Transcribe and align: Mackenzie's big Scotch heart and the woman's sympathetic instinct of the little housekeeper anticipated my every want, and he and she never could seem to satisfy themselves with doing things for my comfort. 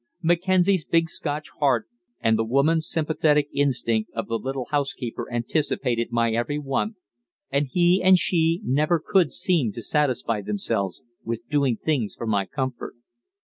Mackenzie's 0.23 0.83
big 0.83 1.09
Scotch 1.11 1.51
heart 1.59 1.85
and 2.19 2.35
the 2.35 2.43
woman's 2.43 2.89
sympathetic 2.89 3.49
instinct 3.53 4.09
of 4.15 4.27
the 4.27 4.39
little 4.39 4.65
housekeeper 4.71 5.31
anticipated 5.31 6.11
my 6.11 6.31
every 6.33 6.57
want, 6.57 6.95
and 7.51 7.67
he 7.69 8.01
and 8.01 8.17
she 8.17 8.61
never 8.63 8.99
could 8.99 9.31
seem 9.31 9.71
to 9.73 9.83
satisfy 9.83 10.41
themselves 10.41 11.03
with 11.23 11.47
doing 11.49 11.77
things 11.77 12.15
for 12.15 12.25
my 12.25 12.47
comfort. 12.47 12.95